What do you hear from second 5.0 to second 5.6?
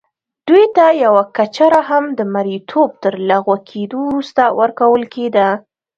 کېده.